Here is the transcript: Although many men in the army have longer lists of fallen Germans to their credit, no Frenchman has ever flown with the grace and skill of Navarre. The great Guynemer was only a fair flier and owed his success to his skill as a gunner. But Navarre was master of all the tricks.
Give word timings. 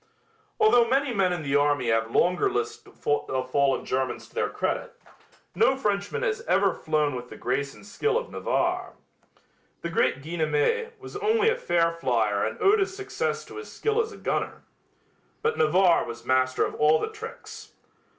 Although 0.59 0.87
many 0.87 1.13
men 1.13 1.31
in 1.31 1.43
the 1.43 1.55
army 1.55 1.89
have 1.89 2.09
longer 2.09 2.49
lists 2.49 2.87
of 3.05 3.51
fallen 3.51 3.85
Germans 3.85 4.27
to 4.27 4.33
their 4.33 4.49
credit, 4.49 4.99
no 5.53 5.77
Frenchman 5.77 6.23
has 6.23 6.41
ever 6.47 6.73
flown 6.73 7.13
with 7.13 7.29
the 7.29 7.37
grace 7.37 7.75
and 7.75 7.85
skill 7.85 8.17
of 8.17 8.31
Navarre. 8.31 8.93
The 9.83 9.91
great 9.91 10.23
Guynemer 10.23 10.89
was 10.99 11.15
only 11.17 11.49
a 11.51 11.55
fair 11.55 11.91
flier 11.91 12.43
and 12.43 12.59
owed 12.59 12.79
his 12.79 12.95
success 12.97 13.45
to 13.45 13.57
his 13.57 13.71
skill 13.71 14.01
as 14.01 14.11
a 14.11 14.17
gunner. 14.17 14.63
But 15.43 15.59
Navarre 15.59 16.03
was 16.05 16.25
master 16.25 16.65
of 16.65 16.73
all 16.73 16.99
the 16.99 17.09
tricks. 17.11 17.73